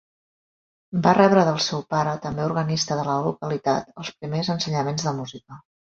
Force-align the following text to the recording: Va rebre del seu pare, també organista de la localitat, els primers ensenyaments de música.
Va 1.07 1.13
rebre 1.17 1.43
del 1.49 1.59
seu 1.67 1.85
pare, 1.95 2.17
també 2.25 2.47
organista 2.53 2.99
de 3.03 3.07
la 3.11 3.21
localitat, 3.29 3.97
els 4.05 4.13
primers 4.19 4.55
ensenyaments 4.59 5.11
de 5.11 5.19
música. 5.25 5.67